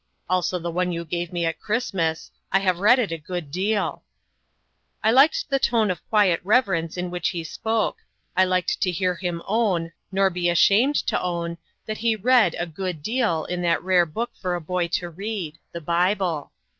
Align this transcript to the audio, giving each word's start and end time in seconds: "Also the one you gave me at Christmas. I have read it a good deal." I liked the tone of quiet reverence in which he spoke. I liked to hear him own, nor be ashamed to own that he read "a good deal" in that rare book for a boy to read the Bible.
"Also 0.27 0.57
the 0.57 0.71
one 0.71 0.91
you 0.91 1.05
gave 1.05 1.31
me 1.31 1.45
at 1.45 1.59
Christmas. 1.59 2.31
I 2.51 2.57
have 2.57 2.79
read 2.79 2.97
it 2.97 3.11
a 3.11 3.19
good 3.19 3.51
deal." 3.51 4.01
I 5.03 5.11
liked 5.11 5.47
the 5.51 5.59
tone 5.59 5.91
of 5.91 6.03
quiet 6.09 6.41
reverence 6.43 6.97
in 6.97 7.11
which 7.11 7.29
he 7.29 7.43
spoke. 7.43 7.97
I 8.35 8.43
liked 8.45 8.81
to 8.81 8.89
hear 8.89 9.13
him 9.13 9.43
own, 9.45 9.91
nor 10.11 10.31
be 10.31 10.49
ashamed 10.49 10.95
to 11.05 11.21
own 11.21 11.59
that 11.85 11.99
he 11.99 12.15
read 12.15 12.55
"a 12.57 12.65
good 12.65 13.03
deal" 13.03 13.45
in 13.45 13.61
that 13.61 13.83
rare 13.83 14.07
book 14.07 14.31
for 14.33 14.55
a 14.55 14.59
boy 14.59 14.87
to 14.87 15.11
read 15.11 15.59
the 15.71 15.81
Bible. 15.81 16.51